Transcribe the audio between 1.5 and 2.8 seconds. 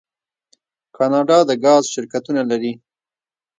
ګاز شرکتونه لري.